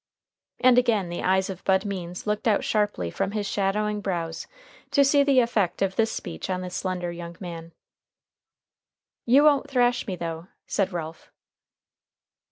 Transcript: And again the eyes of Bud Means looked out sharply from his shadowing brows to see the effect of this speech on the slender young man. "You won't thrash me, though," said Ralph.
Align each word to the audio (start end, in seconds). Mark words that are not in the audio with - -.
And 0.59 0.79
again 0.79 1.09
the 1.09 1.21
eyes 1.21 1.47
of 1.47 1.63
Bud 1.63 1.85
Means 1.85 2.25
looked 2.25 2.47
out 2.47 2.63
sharply 2.63 3.11
from 3.11 3.33
his 3.33 3.47
shadowing 3.47 4.01
brows 4.01 4.47
to 4.89 5.05
see 5.05 5.21
the 5.21 5.41
effect 5.41 5.83
of 5.83 5.95
this 5.95 6.11
speech 6.11 6.49
on 6.49 6.61
the 6.61 6.71
slender 6.71 7.11
young 7.11 7.35
man. 7.39 7.71
"You 9.27 9.43
won't 9.43 9.69
thrash 9.69 10.07
me, 10.07 10.15
though," 10.15 10.47
said 10.65 10.91
Ralph. 10.91 11.31